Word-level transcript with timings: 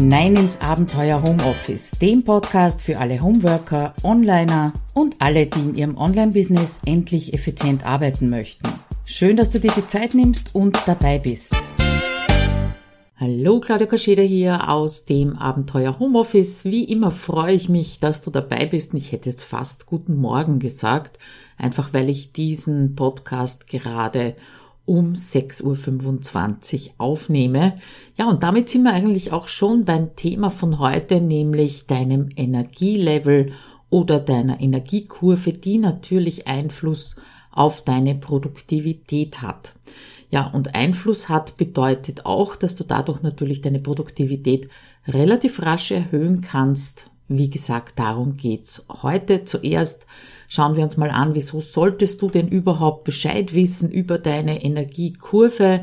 hinein 0.00 0.34
ins 0.34 0.58
Abenteuer 0.62 1.22
Homeoffice, 1.22 1.90
dem 2.00 2.24
Podcast 2.24 2.80
für 2.80 2.98
alle 2.98 3.20
Homeworker, 3.20 3.92
Onliner 4.02 4.72
und 4.94 5.16
alle, 5.18 5.44
die 5.44 5.60
in 5.60 5.74
ihrem 5.74 5.98
Online-Business 5.98 6.78
endlich 6.86 7.34
effizient 7.34 7.84
arbeiten 7.84 8.30
möchten. 8.30 8.66
Schön, 9.04 9.36
dass 9.36 9.50
du 9.50 9.60
dir 9.60 9.70
die 9.76 9.86
Zeit 9.86 10.14
nimmst 10.14 10.54
und 10.54 10.78
dabei 10.86 11.18
bist. 11.18 11.54
Hallo, 13.18 13.60
Claudia 13.60 13.86
Kascheda 13.86 14.22
hier 14.22 14.70
aus 14.70 15.04
dem 15.04 15.36
Abenteuer 15.36 15.98
Homeoffice. 15.98 16.64
Wie 16.64 16.84
immer 16.84 17.10
freue 17.10 17.52
ich 17.52 17.68
mich, 17.68 18.00
dass 18.00 18.22
du 18.22 18.30
dabei 18.30 18.64
bist. 18.64 18.94
Ich 18.94 19.12
hätte 19.12 19.28
jetzt 19.28 19.44
fast 19.44 19.84
guten 19.84 20.16
Morgen 20.16 20.60
gesagt, 20.60 21.18
einfach 21.58 21.92
weil 21.92 22.08
ich 22.08 22.32
diesen 22.32 22.96
Podcast 22.96 23.66
gerade 23.66 24.34
um 24.90 25.12
6.25 25.12 26.86
Uhr 26.86 26.92
aufnehme. 26.98 27.74
Ja, 28.18 28.28
und 28.28 28.42
damit 28.42 28.70
sind 28.70 28.82
wir 28.82 28.92
eigentlich 28.92 29.30
auch 29.30 29.46
schon 29.46 29.84
beim 29.84 30.16
Thema 30.16 30.50
von 30.50 30.80
heute, 30.80 31.20
nämlich 31.20 31.86
deinem 31.86 32.28
Energielevel 32.34 33.52
oder 33.88 34.18
deiner 34.18 34.60
Energiekurve, 34.60 35.52
die 35.52 35.78
natürlich 35.78 36.48
Einfluss 36.48 37.14
auf 37.52 37.84
deine 37.84 38.16
Produktivität 38.16 39.42
hat. 39.42 39.74
Ja, 40.28 40.48
und 40.48 40.74
Einfluss 40.74 41.28
hat 41.28 41.56
bedeutet 41.56 42.26
auch, 42.26 42.56
dass 42.56 42.74
du 42.74 42.82
dadurch 42.82 43.22
natürlich 43.22 43.60
deine 43.60 43.78
Produktivität 43.78 44.68
relativ 45.06 45.62
rasch 45.62 45.92
erhöhen 45.92 46.40
kannst. 46.40 47.12
Wie 47.28 47.48
gesagt, 47.48 47.96
darum 48.00 48.36
geht's 48.36 48.86
heute 49.04 49.44
zuerst 49.44 50.06
Schauen 50.52 50.74
wir 50.74 50.82
uns 50.82 50.96
mal 50.96 51.10
an, 51.10 51.36
wieso 51.36 51.60
solltest 51.60 52.20
du 52.22 52.28
denn 52.28 52.48
überhaupt 52.48 53.04
Bescheid 53.04 53.54
wissen 53.54 53.88
über 53.88 54.18
deine 54.18 54.64
Energiekurve? 54.64 55.82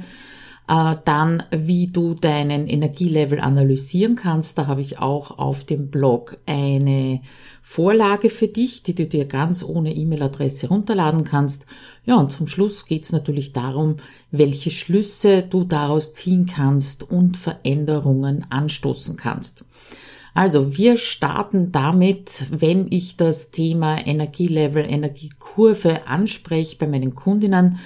Äh, 0.68 0.96
dann, 1.06 1.44
wie 1.52 1.88
du 1.88 2.14
deinen 2.16 2.68
Energielevel 2.68 3.40
analysieren 3.40 4.18
kannst. 4.18 4.58
Da 4.58 4.68
habe 4.68 4.82
ich 4.82 5.00
auch 5.00 5.40
auf 5.40 5.64
dem 5.64 5.90
Blog 5.90 6.36
eine 6.46 7.22
Vorlage 7.62 8.30
für 8.30 8.50
dich, 8.50 8.84
die 8.84 8.94
du 8.94 9.06
dir 9.06 9.24
ganz 9.24 9.64
ohne 9.64 9.96
E-Mail-Adresse 9.96 10.68
runterladen 10.68 11.24
kannst. 11.24 11.66
Ja, 12.06 12.16
und 12.16 12.34
zum 12.34 12.48
Schluss 12.48 12.86
geht 12.86 13.04
es 13.04 13.14
natürlich 13.14 13.54
darum, 13.54 13.98
welche 14.32 14.70
Schlüsse 14.70 15.44
du 15.44 15.64
daraus 15.64 16.12
ziehen 16.12 16.46
kannst 16.46 17.10
und 17.10 17.38
Veränderungen 17.38 18.46
anstoßen 18.50 19.16
kannst. 19.16 19.64
Also 20.38 20.78
wir 20.78 21.00
starten 21.00 21.72
damit, 21.72 22.46
wenn 22.52 22.92
ich 22.92 23.18
das 23.18 23.50
Thema 23.50 23.98
Energielevel, 24.06 24.86
Energiekurve 24.86 26.06
anspreche 26.06 26.78
bei 26.78 26.86
meinen 26.86 27.16
Kundinnen 27.16 27.80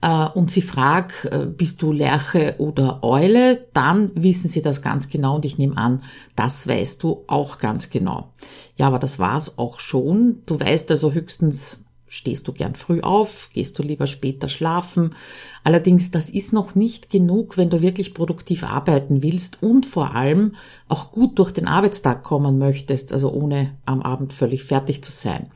äh, 0.00 0.26
und 0.30 0.50
sie 0.50 0.62
fragt, 0.62 1.26
äh, 1.26 1.44
bist 1.44 1.82
du 1.82 1.92
Lerche 1.92 2.54
oder 2.56 3.04
Eule, 3.04 3.66
dann 3.74 4.12
wissen 4.14 4.48
sie 4.48 4.62
das 4.62 4.80
ganz 4.80 5.10
genau 5.10 5.34
und 5.34 5.44
ich 5.44 5.58
nehme 5.58 5.76
an, 5.76 6.02
das 6.36 6.66
weißt 6.66 7.02
du 7.02 7.22
auch 7.26 7.58
ganz 7.58 7.90
genau. 7.90 8.32
Ja, 8.76 8.86
aber 8.86 8.98
das 8.98 9.18
war's 9.18 9.58
auch 9.58 9.78
schon. 9.78 10.38
Du 10.46 10.58
weißt 10.58 10.90
also 10.90 11.12
höchstens 11.12 11.80
Stehst 12.12 12.48
du 12.48 12.52
gern 12.52 12.74
früh 12.74 13.02
auf? 13.02 13.50
Gehst 13.52 13.78
du 13.78 13.84
lieber 13.84 14.08
später 14.08 14.48
schlafen? 14.48 15.14
Allerdings, 15.62 16.10
das 16.10 16.28
ist 16.28 16.52
noch 16.52 16.74
nicht 16.74 17.08
genug, 17.08 17.56
wenn 17.56 17.70
du 17.70 17.82
wirklich 17.82 18.14
produktiv 18.14 18.64
arbeiten 18.64 19.22
willst 19.22 19.62
und 19.62 19.86
vor 19.86 20.16
allem 20.16 20.56
auch 20.88 21.12
gut 21.12 21.38
durch 21.38 21.52
den 21.52 21.68
Arbeitstag 21.68 22.24
kommen 22.24 22.58
möchtest, 22.58 23.12
also 23.12 23.32
ohne 23.32 23.76
am 23.86 24.02
Abend 24.02 24.32
völlig 24.32 24.64
fertig 24.64 25.04
zu 25.04 25.12
sein. 25.12 25.52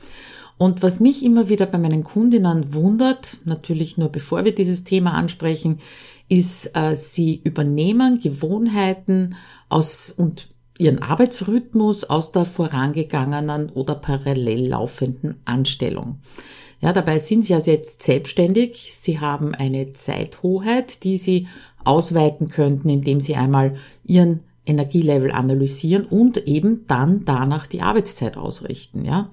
Und 0.57 0.81
was 0.81 1.01
mich 1.01 1.25
immer 1.25 1.49
wieder 1.49 1.67
bei 1.67 1.77
meinen 1.77 2.05
Kundinnen 2.05 2.73
wundert, 2.73 3.39
natürlich 3.45 3.99
nur 3.99 4.11
bevor 4.11 4.45
wir 4.45 4.55
dieses 4.55 4.85
Thema 4.85 5.15
ansprechen, 5.15 5.81
ist, 6.29 6.71
äh, 6.77 6.95
sie 6.95 7.41
übernehmen 7.43 8.21
Gewohnheiten 8.21 9.35
aus 9.69 10.15
und 10.17 10.54
ihren 10.79 11.03
Arbeitsrhythmus 11.03 12.05
aus 12.05 12.33
der 12.33 12.47
vorangegangenen 12.47 13.71
oder 13.71 13.95
parallel 13.95 14.69
laufenden 14.69 15.37
Anstellung. 15.45 16.19
Ja, 16.81 16.93
dabei 16.93 17.19
sind 17.19 17.47
sie 17.47 17.55
also 17.55 17.71
jetzt 17.71 18.03
selbstständig. 18.03 18.95
Sie 18.95 19.21
haben 19.21 19.55
eine 19.55 19.93
Zeithoheit, 19.93 21.05
die 21.05 21.17
sie 21.17 21.47
ausweiten 21.85 22.51
könnten, 22.51 22.89
indem 22.89 23.21
sie 23.21 23.37
einmal 23.37 23.77
ihren 24.05 24.41
Energielevel 24.67 25.31
analysieren 25.31 26.05
und 26.05 26.47
eben 26.47 26.87
dann 26.87 27.25
danach 27.25 27.67
die 27.67 27.83
Arbeitszeit 27.83 28.37
ausrichten, 28.37 29.05
ja. 29.05 29.31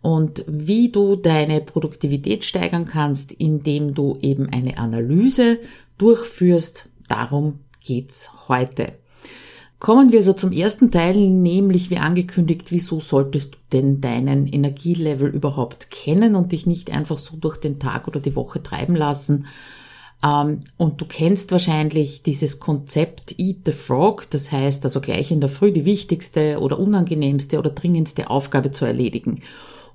Und 0.00 0.44
wie 0.48 0.90
du 0.90 1.14
deine 1.14 1.60
Produktivität 1.60 2.42
steigern 2.44 2.86
kannst, 2.86 3.32
indem 3.32 3.94
du 3.94 4.18
eben 4.20 4.48
eine 4.52 4.78
Analyse 4.78 5.60
durchführst, 5.96 6.88
darum 7.06 7.60
geht's 7.80 8.48
heute. 8.48 8.94
Kommen 9.82 10.12
wir 10.12 10.20
also 10.20 10.32
zum 10.32 10.52
ersten 10.52 10.92
Teil, 10.92 11.16
nämlich 11.16 11.90
wie 11.90 11.96
angekündigt, 11.96 12.70
wieso 12.70 13.00
solltest 13.00 13.54
du 13.54 13.58
denn 13.72 14.00
deinen 14.00 14.46
Energielevel 14.46 15.26
überhaupt 15.26 15.90
kennen 15.90 16.36
und 16.36 16.52
dich 16.52 16.66
nicht 16.66 16.92
einfach 16.92 17.18
so 17.18 17.34
durch 17.36 17.56
den 17.56 17.80
Tag 17.80 18.06
oder 18.06 18.20
die 18.20 18.36
Woche 18.36 18.62
treiben 18.62 18.94
lassen. 18.94 19.46
Ähm, 20.24 20.60
und 20.76 21.00
du 21.00 21.04
kennst 21.04 21.50
wahrscheinlich 21.50 22.22
dieses 22.22 22.60
Konzept 22.60 23.40
Eat 23.40 23.62
the 23.66 23.72
Frog, 23.72 24.30
das 24.30 24.52
heißt 24.52 24.84
also 24.84 25.00
gleich 25.00 25.32
in 25.32 25.40
der 25.40 25.50
Früh 25.50 25.72
die 25.72 25.84
wichtigste 25.84 26.60
oder 26.60 26.78
unangenehmste 26.78 27.58
oder 27.58 27.70
dringendste 27.70 28.30
Aufgabe 28.30 28.70
zu 28.70 28.84
erledigen. 28.84 29.42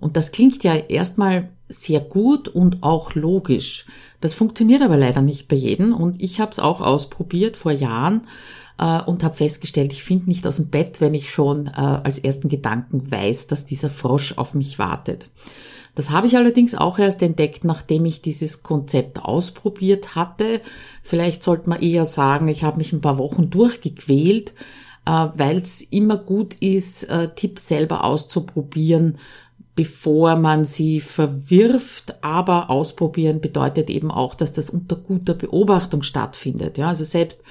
Und 0.01 0.17
das 0.17 0.33
klingt 0.33 0.65
ja 0.65 0.75
erstmal 0.75 1.47
sehr 1.69 2.01
gut 2.01 2.49
und 2.49 2.83
auch 2.83 3.15
logisch. 3.15 3.85
Das 4.19 4.33
funktioniert 4.33 4.81
aber 4.81 4.97
leider 4.97 5.21
nicht 5.21 5.47
bei 5.47 5.55
jedem 5.55 5.93
und 5.93 6.21
ich 6.21 6.41
habe 6.41 6.51
es 6.51 6.59
auch 6.59 6.81
ausprobiert 6.81 7.55
vor 7.55 7.71
Jahren 7.71 8.23
äh, 8.79 9.01
und 9.01 9.23
habe 9.23 9.35
festgestellt, 9.35 9.91
ich 9.91 10.03
finde 10.03 10.27
nicht 10.27 10.45
aus 10.45 10.57
dem 10.57 10.69
Bett, 10.69 11.01
wenn 11.01 11.13
ich 11.13 11.31
schon 11.31 11.67
äh, 11.67 11.71
als 11.71 12.19
ersten 12.19 12.49
Gedanken 12.49 13.11
weiß, 13.11 13.47
dass 13.47 13.65
dieser 13.65 13.89
Frosch 13.89 14.37
auf 14.37 14.53
mich 14.53 14.79
wartet. 14.79 15.29
Das 15.97 16.11
habe 16.11 16.27
ich 16.27 16.37
allerdings 16.37 16.75
auch 16.75 16.99
erst 16.99 17.23
entdeckt, 17.23 17.63
nachdem 17.63 18.05
ich 18.05 18.21
dieses 18.21 18.61
Konzept 18.61 19.23
ausprobiert 19.23 20.13
hatte. 20.13 20.61
Vielleicht 21.01 21.41
sollte 21.41 21.69
man 21.69 21.81
eher 21.81 22.05
sagen, 22.05 22.47
ich 22.49 22.63
habe 22.63 22.77
mich 22.77 22.93
ein 22.93 23.01
paar 23.01 23.17
Wochen 23.17 23.49
durchgequält, 23.49 24.53
äh, 25.07 25.27
weil 25.35 25.57
es 25.57 25.81
immer 25.81 26.17
gut 26.17 26.53
ist, 26.55 27.05
äh, 27.05 27.29
Tipps 27.35 27.67
selber 27.67 28.03
auszuprobieren, 28.03 29.17
bevor 29.73 30.35
man 30.35 30.65
sie 30.65 31.01
verwirft. 31.01 32.23
Aber 32.23 32.69
ausprobieren 32.69 33.41
bedeutet 33.41 33.89
eben 33.89 34.11
auch, 34.11 34.35
dass 34.35 34.53
das 34.53 34.69
unter 34.69 34.97
guter 34.97 35.33
Beobachtung 35.33 36.03
stattfindet. 36.03 36.77
Ja, 36.77 36.89
also 36.89 37.05
selbst 37.05 37.41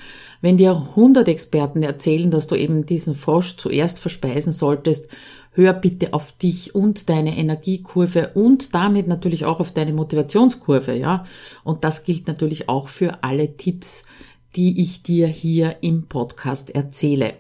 wenn 0.41 0.57
dir 0.57 0.73
100 0.73 1.29
Experten 1.29 1.83
erzählen, 1.83 2.31
dass 2.31 2.47
du 2.47 2.55
eben 2.55 2.87
diesen 2.87 3.15
Frosch 3.15 3.57
zuerst 3.57 3.99
verspeisen 3.99 4.53
solltest, 4.53 5.09
hör 5.53 5.73
bitte 5.73 6.13
auf 6.13 6.33
dich 6.33 6.75
und 6.75 7.09
deine 7.09 7.37
Energiekurve 7.37 8.33
und 8.35 8.75
damit 8.75 9.09
natürlich 9.09 9.45
auch 9.45 9.61
auf 9.61 9.73
deine 9.73 9.95
Motivationskurve, 9.95 10.95
ja. 10.95 11.25
Und 11.65 11.85
das 11.85 12.05
gilt 12.05 12.29
natürlich 12.29 12.69
auch 12.69 12.89
für 12.89 13.25
alle 13.25 13.57
Tipps, 13.57 14.05
die 14.55 14.81
ich 14.81 15.03
dir 15.03 15.27
hier 15.27 15.77
im 15.83 16.07
Podcast 16.07 16.75
erzähle. 16.75 17.35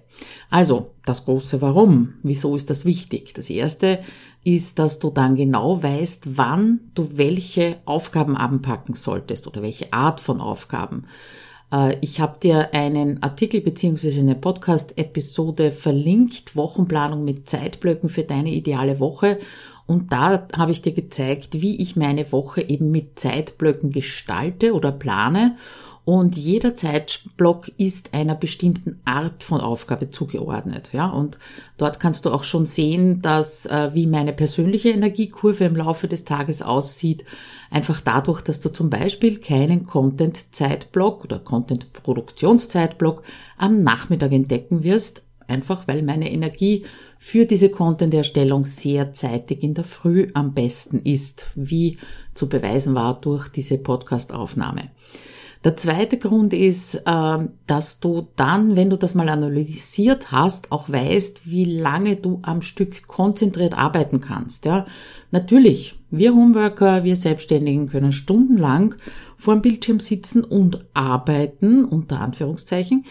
Also, 0.50 0.92
das 1.04 1.24
große 1.24 1.60
Warum. 1.60 2.14
Wieso 2.22 2.56
ist 2.56 2.70
das 2.70 2.84
wichtig? 2.84 3.34
Das 3.34 3.50
erste 3.50 4.00
ist, 4.44 4.78
dass 4.78 4.98
du 4.98 5.10
dann 5.10 5.34
genau 5.34 5.82
weißt, 5.82 6.36
wann 6.36 6.80
du 6.94 7.10
welche 7.14 7.78
Aufgaben 7.84 8.36
anpacken 8.36 8.94
solltest 8.94 9.46
oder 9.46 9.62
welche 9.62 9.92
Art 9.92 10.20
von 10.20 10.40
Aufgaben. 10.40 11.04
Äh, 11.72 11.96
ich 12.00 12.20
habe 12.20 12.38
dir 12.40 12.74
einen 12.74 13.22
Artikel 13.22 13.60
beziehungsweise 13.60 14.20
eine 14.20 14.34
Podcast-Episode 14.34 15.72
verlinkt, 15.72 16.56
Wochenplanung 16.56 17.24
mit 17.24 17.48
Zeitblöcken 17.48 18.08
für 18.08 18.24
deine 18.24 18.50
ideale 18.50 19.00
Woche. 19.00 19.38
Und 19.86 20.12
da 20.12 20.48
habe 20.56 20.72
ich 20.72 20.82
dir 20.82 20.92
gezeigt, 20.92 21.60
wie 21.60 21.80
ich 21.80 21.94
meine 21.94 22.32
Woche 22.32 22.60
eben 22.62 22.90
mit 22.90 23.18
Zeitblöcken 23.18 23.92
gestalte 23.92 24.74
oder 24.74 24.90
plane 24.90 25.56
und 26.06 26.36
jeder 26.36 26.76
Zeitblock 26.76 27.68
ist 27.78 28.14
einer 28.14 28.36
bestimmten 28.36 29.00
Art 29.04 29.42
von 29.42 29.60
Aufgabe 29.60 30.08
zugeordnet. 30.08 30.92
Ja, 30.92 31.08
und 31.08 31.36
dort 31.78 31.98
kannst 31.98 32.24
du 32.24 32.30
auch 32.30 32.44
schon 32.44 32.64
sehen, 32.64 33.22
dass 33.22 33.66
äh, 33.66 33.90
wie 33.92 34.06
meine 34.06 34.32
persönliche 34.32 34.90
Energiekurve 34.90 35.64
im 35.64 35.74
Laufe 35.74 36.06
des 36.06 36.24
Tages 36.24 36.62
aussieht. 36.62 37.24
Einfach 37.72 38.00
dadurch, 38.00 38.40
dass 38.40 38.60
du 38.60 38.68
zum 38.68 38.88
Beispiel 38.88 39.38
keinen 39.38 39.84
Content-Zeitblock 39.84 41.24
oder 41.24 41.40
Content-Produktionszeitblock 41.40 43.24
am 43.58 43.82
Nachmittag 43.82 44.30
entdecken 44.30 44.84
wirst. 44.84 45.24
Einfach 45.48 45.88
weil 45.88 46.02
meine 46.02 46.30
Energie 46.30 46.84
für 47.18 47.46
diese 47.46 47.68
Content-Erstellung 47.68 48.64
sehr 48.64 49.12
zeitig 49.12 49.64
in 49.64 49.74
der 49.74 49.82
Früh 49.82 50.28
am 50.34 50.54
besten 50.54 51.00
ist, 51.00 51.46
wie 51.56 51.98
zu 52.32 52.48
beweisen 52.48 52.94
war 52.94 53.20
durch 53.20 53.48
diese 53.48 53.76
Podcast-Aufnahme. 53.76 54.90
Der 55.66 55.74
zweite 55.74 56.16
Grund 56.16 56.52
ist, 56.52 57.02
ähm, 57.06 57.48
dass 57.66 57.98
du 57.98 58.28
dann, 58.36 58.76
wenn 58.76 58.88
du 58.88 58.96
das 58.96 59.16
mal 59.16 59.28
analysiert 59.28 60.30
hast, 60.30 60.70
auch 60.70 60.88
weißt, 60.88 61.50
wie 61.50 61.64
lange 61.64 62.14
du 62.14 62.38
am 62.42 62.62
Stück 62.62 63.08
konzentriert 63.08 63.76
arbeiten 63.76 64.20
kannst. 64.20 64.64
Ja, 64.64 64.86
natürlich 65.32 65.98
Wir 66.08 66.36
Homeworker, 66.36 67.02
wir 67.02 67.16
Selbstständigen 67.16 67.88
können 67.88 68.12
stundenlang 68.12 68.94
vor 69.36 69.54
dem 69.54 69.62
Bildschirm 69.62 69.98
sitzen 69.98 70.44
und 70.44 70.86
arbeiten, 70.94 71.84
unter 71.84 72.20
Anführungszeichen, 72.20 73.04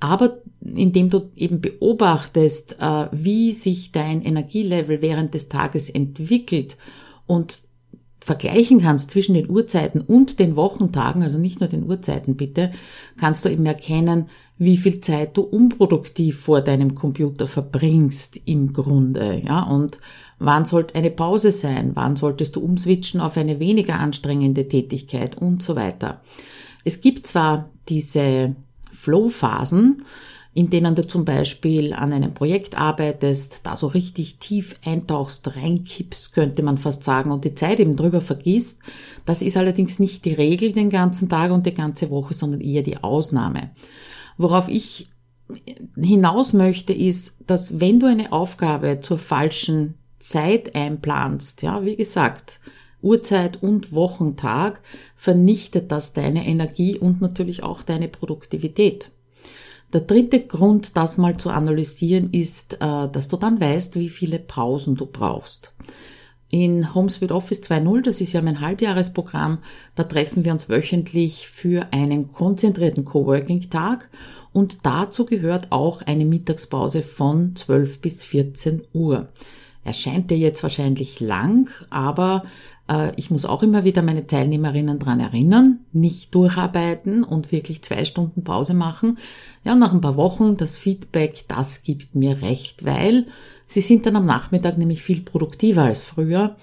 aber 0.00 0.38
indem 0.60 1.10
du 1.10 1.30
eben 1.36 1.60
beobachtest, 1.60 2.78
äh, 2.80 3.06
wie 3.12 3.52
sich 3.52 3.92
dein 3.92 4.22
Energielevel 4.22 5.00
während 5.00 5.34
des 5.34 5.48
Tages 5.48 5.88
entwickelt 5.88 6.76
und 7.28 7.62
vergleichen 8.22 8.80
kannst 8.80 9.10
zwischen 9.10 9.34
den 9.34 9.48
Uhrzeiten 9.48 10.00
und 10.00 10.38
den 10.38 10.56
Wochentagen, 10.56 11.22
also 11.22 11.38
nicht 11.38 11.60
nur 11.60 11.68
den 11.68 11.88
Uhrzeiten 11.88 12.36
bitte, 12.36 12.70
kannst 13.16 13.44
du 13.44 13.48
eben 13.48 13.64
erkennen, 13.66 14.26
wie 14.58 14.76
viel 14.76 15.00
Zeit 15.00 15.36
du 15.38 15.42
unproduktiv 15.42 16.38
vor 16.38 16.60
deinem 16.60 16.94
Computer 16.94 17.48
verbringst 17.48 18.38
im 18.44 18.74
Grunde, 18.74 19.40
ja, 19.42 19.62
und 19.62 20.00
wann 20.38 20.66
sollte 20.66 20.96
eine 20.96 21.10
Pause 21.10 21.50
sein, 21.50 21.92
wann 21.94 22.16
solltest 22.16 22.56
du 22.56 22.60
umswitchen 22.60 23.20
auf 23.20 23.38
eine 23.38 23.58
weniger 23.58 23.98
anstrengende 23.98 24.68
Tätigkeit 24.68 25.38
und 25.38 25.62
so 25.62 25.76
weiter. 25.76 26.20
Es 26.84 27.00
gibt 27.00 27.26
zwar 27.26 27.70
diese 27.88 28.54
Flow-Phasen, 28.92 30.04
in 30.52 30.68
denen 30.68 30.94
du 30.96 31.06
zum 31.06 31.24
Beispiel 31.24 31.92
an 31.92 32.12
einem 32.12 32.34
Projekt 32.34 32.76
arbeitest, 32.76 33.60
da 33.62 33.76
so 33.76 33.86
richtig 33.86 34.38
tief 34.38 34.74
eintauchst, 34.84 35.56
reinkippst, 35.56 36.32
könnte 36.32 36.62
man 36.62 36.76
fast 36.76 37.04
sagen, 37.04 37.30
und 37.30 37.44
die 37.44 37.54
Zeit 37.54 37.78
eben 37.78 37.96
drüber 37.96 38.20
vergisst. 38.20 38.80
Das 39.26 39.42
ist 39.42 39.56
allerdings 39.56 40.00
nicht 40.00 40.24
die 40.24 40.32
Regel 40.32 40.72
den 40.72 40.90
ganzen 40.90 41.28
Tag 41.28 41.52
und 41.52 41.66
die 41.66 41.74
ganze 41.74 42.10
Woche, 42.10 42.34
sondern 42.34 42.60
eher 42.60 42.82
die 42.82 42.98
Ausnahme. 42.98 43.70
Worauf 44.38 44.68
ich 44.68 45.08
hinaus 45.96 46.52
möchte, 46.52 46.92
ist, 46.92 47.34
dass 47.46 47.78
wenn 47.78 48.00
du 48.00 48.06
eine 48.06 48.32
Aufgabe 48.32 49.00
zur 49.00 49.18
falschen 49.18 49.94
Zeit 50.18 50.74
einplanst, 50.74 51.62
ja, 51.62 51.84
wie 51.84 51.96
gesagt, 51.96 52.60
Uhrzeit 53.02 53.62
und 53.62 53.92
Wochentag, 53.92 54.82
vernichtet 55.16 55.90
das 55.90 56.12
deine 56.12 56.46
Energie 56.46 56.98
und 56.98 57.20
natürlich 57.20 57.62
auch 57.62 57.82
deine 57.82 58.08
Produktivität. 58.08 59.10
Der 59.92 60.02
dritte 60.02 60.40
Grund, 60.40 60.96
das 60.96 61.18
mal 61.18 61.36
zu 61.36 61.50
analysieren, 61.50 62.30
ist, 62.32 62.74
äh, 62.74 62.78
dass 62.78 63.28
du 63.28 63.36
dann 63.36 63.60
weißt, 63.60 63.96
wie 63.96 64.08
viele 64.08 64.38
Pausen 64.38 64.94
du 64.94 65.06
brauchst. 65.06 65.72
In 66.48 66.94
HomeSuite 66.94 67.34
Office 67.34 67.60
2.0, 67.62 68.02
das 68.02 68.20
ist 68.20 68.32
ja 68.32 68.42
mein 68.42 68.60
Halbjahresprogramm, 68.60 69.58
da 69.94 70.04
treffen 70.04 70.44
wir 70.44 70.52
uns 70.52 70.68
wöchentlich 70.68 71.48
für 71.48 71.92
einen 71.92 72.32
konzentrierten 72.32 73.04
Coworking-Tag 73.04 74.08
und 74.52 74.78
dazu 74.84 75.26
gehört 75.26 75.68
auch 75.70 76.02
eine 76.02 76.24
Mittagspause 76.24 77.02
von 77.02 77.54
12 77.54 78.00
bis 78.00 78.22
14 78.24 78.82
Uhr. 78.92 79.28
Erscheint 79.84 80.30
dir 80.30 80.36
jetzt 80.36 80.62
wahrscheinlich 80.62 81.20
lang, 81.20 81.70
aber 81.88 82.44
äh, 82.88 83.12
ich 83.16 83.30
muss 83.30 83.46
auch 83.46 83.62
immer 83.62 83.84
wieder 83.84 84.02
meine 84.02 84.26
Teilnehmerinnen 84.26 84.98
dran 84.98 85.20
erinnern, 85.20 85.80
nicht 85.92 86.34
durcharbeiten 86.34 87.24
und 87.24 87.50
wirklich 87.50 87.82
zwei 87.82 88.04
Stunden 88.04 88.44
Pause 88.44 88.74
machen. 88.74 89.18
Ja, 89.64 89.74
nach 89.74 89.92
ein 89.92 90.02
paar 90.02 90.16
Wochen 90.16 90.56
das 90.56 90.76
Feedback, 90.76 91.44
das 91.48 91.82
gibt 91.82 92.14
mir 92.14 92.42
recht, 92.42 92.84
weil 92.84 93.26
sie 93.66 93.80
sind 93.80 94.04
dann 94.04 94.16
am 94.16 94.26
Nachmittag 94.26 94.76
nämlich 94.76 95.02
viel 95.02 95.22
produktiver 95.22 95.84
als 95.84 96.02
früher. 96.02 96.56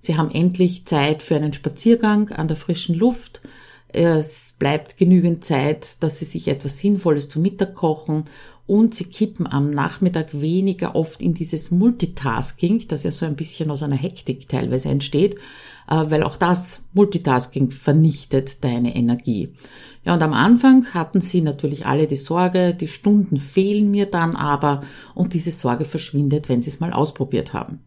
Sie 0.00 0.16
haben 0.16 0.30
endlich 0.30 0.84
Zeit 0.86 1.22
für 1.22 1.36
einen 1.36 1.52
Spaziergang 1.52 2.30
an 2.30 2.48
der 2.48 2.56
frischen 2.56 2.94
Luft. 2.94 3.42
Es 3.92 4.54
bleibt 4.58 4.96
genügend 4.96 5.44
Zeit, 5.44 6.02
dass 6.02 6.18
sie 6.18 6.24
sich 6.24 6.48
etwas 6.48 6.78
Sinnvolles 6.78 7.28
zu 7.28 7.40
Mittag 7.40 7.74
kochen 7.74 8.24
und 8.66 8.94
sie 8.94 9.04
kippen 9.04 9.46
am 9.46 9.70
Nachmittag 9.70 10.40
weniger 10.40 10.94
oft 10.94 11.20
in 11.20 11.34
dieses 11.34 11.70
Multitasking, 11.70 12.86
das 12.88 13.02
ja 13.02 13.10
so 13.10 13.26
ein 13.26 13.36
bisschen 13.36 13.70
aus 13.70 13.82
einer 13.82 13.96
Hektik 13.96 14.48
teilweise 14.48 14.88
entsteht, 14.88 15.34
äh, 15.90 16.04
weil 16.08 16.22
auch 16.22 16.36
das 16.36 16.80
Multitasking 16.92 17.70
vernichtet 17.70 18.64
deine 18.64 18.94
Energie. 18.94 19.52
Ja, 20.04 20.14
und 20.14 20.22
am 20.22 20.32
Anfang 20.32 20.86
hatten 20.94 21.20
sie 21.20 21.40
natürlich 21.40 21.86
alle 21.86 22.06
die 22.06 22.16
Sorge, 22.16 22.74
die 22.74 22.88
Stunden 22.88 23.36
fehlen 23.36 23.90
mir 23.90 24.06
dann 24.06 24.36
aber 24.36 24.82
und 25.14 25.34
diese 25.34 25.50
Sorge 25.50 25.84
verschwindet, 25.84 26.48
wenn 26.48 26.62
sie 26.62 26.70
es 26.70 26.80
mal 26.80 26.92
ausprobiert 26.92 27.52
haben. 27.52 27.80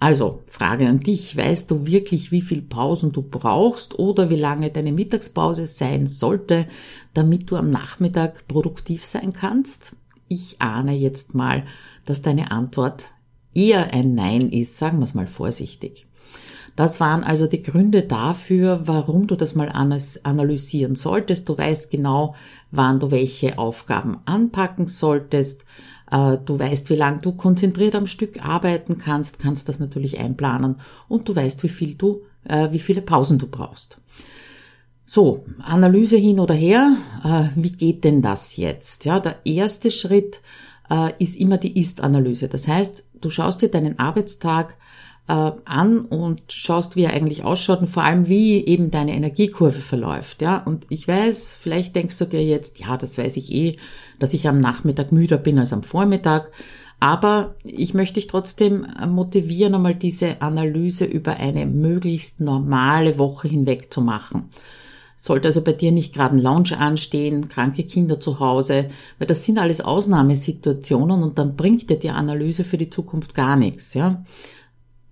Also, 0.00 0.42
Frage 0.46 0.88
an 0.88 1.00
dich, 1.00 1.36
weißt 1.36 1.70
du 1.70 1.86
wirklich, 1.86 2.30
wie 2.30 2.42
viel 2.42 2.62
Pausen 2.62 3.12
du 3.12 3.22
brauchst 3.22 3.98
oder 3.98 4.28
wie 4.28 4.36
lange 4.36 4.70
deine 4.70 4.92
Mittagspause 4.92 5.66
sein 5.66 6.06
sollte, 6.06 6.66
damit 7.14 7.50
du 7.50 7.56
am 7.56 7.70
Nachmittag 7.70 8.46
produktiv 8.48 9.04
sein 9.06 9.32
kannst? 9.32 9.96
Ich 10.28 10.60
ahne 10.60 10.94
jetzt 10.94 11.34
mal, 11.34 11.64
dass 12.04 12.22
deine 12.22 12.50
Antwort 12.50 13.12
eher 13.54 13.94
ein 13.94 14.14
Nein 14.14 14.50
ist, 14.50 14.76
sagen 14.76 14.98
wir 14.98 15.04
es 15.04 15.14
mal 15.14 15.26
vorsichtig. 15.26 16.06
Das 16.76 16.98
waren 16.98 17.22
also 17.22 17.46
die 17.46 17.62
Gründe 17.62 18.02
dafür, 18.02 18.82
warum 18.86 19.28
du 19.28 19.36
das 19.36 19.54
mal 19.54 19.68
analysieren 19.68 20.96
solltest. 20.96 21.48
Du 21.48 21.56
weißt 21.56 21.88
genau, 21.90 22.34
wann 22.72 22.98
du 22.98 23.12
welche 23.12 23.58
Aufgaben 23.58 24.18
anpacken 24.24 24.88
solltest. 24.88 25.64
Äh, 26.14 26.38
du 26.44 26.58
weißt, 26.58 26.90
wie 26.90 26.96
lange 26.96 27.18
du 27.18 27.32
konzentriert 27.32 27.96
am 27.96 28.06
Stück 28.06 28.44
arbeiten 28.44 28.98
kannst, 28.98 29.38
kannst 29.38 29.68
das 29.68 29.80
natürlich 29.80 30.20
einplanen 30.20 30.76
und 31.08 31.28
du 31.28 31.34
weißt, 31.34 31.62
wie 31.64 31.68
viel 31.68 31.94
du, 31.96 32.22
äh, 32.44 32.70
wie 32.70 32.78
viele 32.78 33.02
Pausen 33.02 33.38
du 33.38 33.48
brauchst. 33.48 33.98
So, 35.04 35.44
Analyse 35.60 36.16
hin 36.16 36.40
oder 36.40 36.54
her. 36.54 36.96
Äh, 37.24 37.48
wie 37.56 37.72
geht 37.72 38.04
denn 38.04 38.22
das 38.22 38.56
jetzt? 38.56 39.04
Ja, 39.04 39.18
der 39.20 39.44
erste 39.44 39.90
Schritt 39.90 40.40
ist 41.18 41.36
immer 41.36 41.56
die 41.56 41.80
Ist-Analyse. 41.80 42.48
Das 42.48 42.68
heißt, 42.68 43.04
du 43.18 43.30
schaust 43.30 43.62
dir 43.62 43.70
deinen 43.70 43.98
Arbeitstag 43.98 44.76
äh, 45.28 45.52
an 45.64 46.00
und 46.00 46.42
schaust, 46.48 46.96
wie 46.96 47.04
er 47.04 47.12
eigentlich 47.12 47.44
ausschaut 47.44 47.80
und 47.80 47.88
vor 47.88 48.02
allem, 48.02 48.28
wie 48.28 48.64
eben 48.64 48.90
deine 48.90 49.14
Energiekurve 49.14 49.80
verläuft. 49.80 50.42
Ja, 50.42 50.58
und 50.58 50.86
ich 50.90 51.08
weiß, 51.08 51.56
vielleicht 51.60 51.96
denkst 51.96 52.18
du 52.18 52.26
dir 52.26 52.44
jetzt, 52.44 52.78
ja, 52.78 52.96
das 52.96 53.16
weiß 53.16 53.36
ich 53.36 53.52
eh, 53.52 53.76
dass 54.18 54.34
ich 54.34 54.48
am 54.48 54.60
Nachmittag 54.60 55.12
müder 55.12 55.38
bin 55.38 55.58
als 55.58 55.72
am 55.72 55.82
Vormittag. 55.82 56.50
Aber 57.00 57.56
ich 57.64 57.92
möchte 57.92 58.14
dich 58.14 58.28
trotzdem 58.28 58.86
motivieren, 59.08 59.74
einmal 59.74 59.94
diese 59.94 60.40
Analyse 60.40 61.04
über 61.04 61.36
eine 61.36 61.66
möglichst 61.66 62.40
normale 62.40 63.18
Woche 63.18 63.48
hinweg 63.48 63.92
zu 63.92 64.00
machen. 64.00 64.48
Sollte 65.16 65.48
also 65.48 65.60
bei 65.60 65.72
dir 65.72 65.92
nicht 65.92 66.14
gerade 66.14 66.36
ein 66.36 66.42
Lounge 66.42 66.76
anstehen, 66.78 67.48
kranke 67.48 67.84
Kinder 67.84 68.20
zu 68.20 68.40
Hause, 68.40 68.88
weil 69.18 69.26
das 69.26 69.44
sind 69.44 69.58
alles 69.58 69.80
Ausnahmesituationen 69.80 71.22
und 71.22 71.38
dann 71.38 71.56
bringt 71.56 71.88
dir 71.90 71.98
die 71.98 72.10
Analyse 72.10 72.64
für 72.64 72.78
die 72.78 72.90
Zukunft 72.90 73.34
gar 73.34 73.56
nichts, 73.56 73.94
ja. 73.94 74.24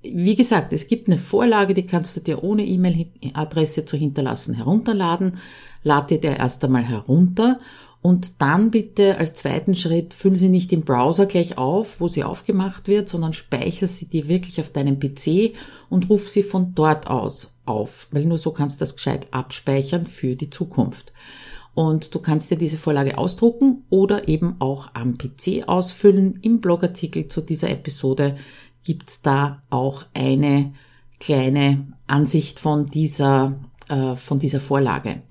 Wie 0.02 0.34
gesagt, 0.34 0.72
es 0.72 0.88
gibt 0.88 1.08
eine 1.08 1.18
Vorlage, 1.18 1.74
die 1.74 1.86
kannst 1.86 2.16
du 2.16 2.20
dir 2.20 2.42
ohne 2.42 2.64
E-Mail-Adresse 2.64 3.84
zu 3.84 3.96
hinterlassen 3.96 4.54
herunterladen. 4.54 5.38
Lad 5.84 6.10
dir 6.10 6.20
der 6.20 6.38
erst 6.38 6.64
einmal 6.64 6.84
herunter 6.84 7.60
und 8.02 8.42
dann 8.42 8.72
bitte 8.72 9.16
als 9.18 9.36
zweiten 9.36 9.76
Schritt 9.76 10.12
füll 10.12 10.36
sie 10.36 10.48
nicht 10.48 10.72
im 10.72 10.82
Browser 10.82 11.26
gleich 11.26 11.56
auf, 11.56 12.00
wo 12.00 12.08
sie 12.08 12.24
aufgemacht 12.24 12.88
wird, 12.88 13.08
sondern 13.08 13.32
speicher 13.32 13.86
sie 13.86 14.06
dir 14.06 14.26
wirklich 14.26 14.60
auf 14.60 14.70
deinem 14.70 14.98
PC 14.98 15.54
und 15.88 16.10
ruf 16.10 16.28
sie 16.28 16.42
von 16.42 16.74
dort 16.74 17.06
aus 17.06 17.52
auf, 17.64 18.08
weil 18.10 18.24
nur 18.24 18.38
so 18.38 18.50
kannst 18.50 18.80
du 18.80 18.82
das 18.82 18.96
gescheit 18.96 19.28
abspeichern 19.30 20.06
für 20.06 20.34
die 20.34 20.50
Zukunft. 20.50 21.12
Und 21.74 22.14
du 22.14 22.18
kannst 22.18 22.50
dir 22.50 22.58
diese 22.58 22.76
Vorlage 22.76 23.16
ausdrucken 23.16 23.84
oder 23.88 24.28
eben 24.28 24.56
auch 24.58 24.90
am 24.94 25.16
PC 25.16 25.68
ausfüllen. 25.68 26.40
Im 26.42 26.60
Blogartikel 26.60 27.28
zu 27.28 27.40
dieser 27.40 27.70
Episode 27.70 28.34
gibt's 28.84 29.22
da 29.22 29.62
auch 29.70 30.04
eine 30.14 30.72
kleine 31.20 31.86
Ansicht 32.06 32.58
von 32.58 32.86
dieser, 32.86 33.54
äh, 33.88 34.16
von 34.16 34.38
dieser 34.38 34.60
Vorlage. 34.60 35.22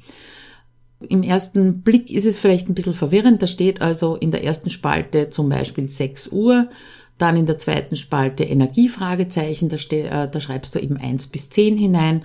Im 1.10 1.24
ersten 1.24 1.82
Blick 1.82 2.12
ist 2.12 2.26
es 2.26 2.38
vielleicht 2.38 2.70
ein 2.70 2.76
bisschen 2.76 2.94
verwirrend. 2.94 3.42
Da 3.42 3.48
steht 3.48 3.82
also 3.82 4.16
in 4.16 4.32
der 4.32 4.44
ersten 4.44 4.70
Spalte 4.70 5.30
zum 5.30 5.50
Beispiel 5.50 5.88
6 5.88 6.30
Uhr, 6.30 6.70
dann 7.18 7.36
in 7.36 7.46
der 7.46 7.58
zweiten 7.58 7.96
Spalte 7.96 8.44
Energiefragezeichen, 8.44 9.70
da, 9.70 9.76
äh, 9.76 10.30
da 10.30 10.40
schreibst 10.40 10.76
du 10.76 10.80
eben 10.80 10.98
1 10.98 11.28
bis 11.28 11.50
10 11.50 11.78
hinein 11.78 12.24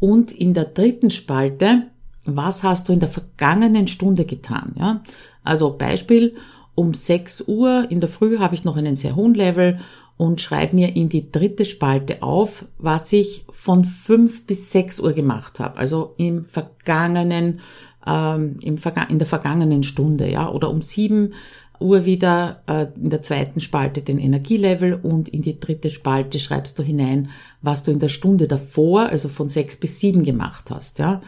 und 0.00 0.32
in 0.32 0.54
der 0.54 0.64
dritten 0.64 1.10
Spalte, 1.10 1.88
was 2.24 2.62
hast 2.62 2.88
du 2.88 2.92
in 2.92 3.00
der 3.00 3.08
vergangenen 3.08 3.88
Stunde 3.88 4.24
getan? 4.24 4.74
Ja? 4.78 5.02
Also 5.42 5.76
Beispiel, 5.76 6.34
um 6.74 6.94
6 6.94 7.44
Uhr 7.48 7.86
in 7.90 8.00
der 8.00 8.08
Früh 8.08 8.38
habe 8.38 8.54
ich 8.54 8.64
noch 8.64 8.76
einen 8.76 8.96
sehr 8.96 9.16
hohen 9.16 9.34
Level 9.34 9.78
und 10.18 10.40
schreibe 10.40 10.74
mir 10.74 10.94
in 10.94 11.08
die 11.08 11.30
dritte 11.30 11.64
Spalte 11.64 12.22
auf, 12.22 12.66
was 12.76 13.12
ich 13.12 13.46
von 13.50 13.84
fünf 13.84 14.44
bis 14.44 14.70
sechs 14.70 15.00
Uhr 15.00 15.12
gemacht 15.14 15.60
habe. 15.60 15.78
Also 15.78 16.14
im 16.18 16.44
vergangenen, 16.44 17.60
ähm, 18.06 18.56
im 18.60 18.76
Verga 18.76 19.04
in 19.04 19.18
der 19.18 19.28
vergangenen 19.28 19.84
Stunde, 19.84 20.30
ja, 20.30 20.50
oder 20.50 20.68
um 20.70 20.82
sieben 20.82 21.34
Uhr 21.78 22.04
wieder 22.04 22.62
äh, 22.66 22.88
in 23.00 23.10
der 23.10 23.22
zweiten 23.22 23.60
Spalte 23.60 24.02
den 24.02 24.18
Energielevel 24.18 24.94
und 24.94 25.28
in 25.28 25.42
die 25.42 25.60
dritte 25.60 25.88
Spalte 25.88 26.40
schreibst 26.40 26.76
du 26.80 26.82
hinein, 26.82 27.30
was 27.62 27.84
du 27.84 27.92
in 27.92 28.00
der 28.00 28.08
Stunde 28.08 28.48
davor, 28.48 29.02
also 29.02 29.28
von 29.28 29.48
sechs 29.48 29.76
bis 29.76 30.00
sieben 30.00 30.24
gemacht 30.24 30.72
hast, 30.72 30.98
ja. 30.98 31.22